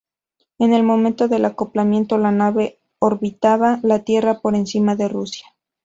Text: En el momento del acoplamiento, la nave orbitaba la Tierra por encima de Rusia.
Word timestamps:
En 0.57 0.73
el 0.73 0.81
momento 0.81 1.27
del 1.27 1.45
acoplamiento, 1.45 2.17
la 2.17 2.31
nave 2.31 2.79
orbitaba 2.97 3.79
la 3.83 3.99
Tierra 4.03 4.39
por 4.39 4.55
encima 4.55 4.95
de 4.95 5.07
Rusia. 5.07 5.45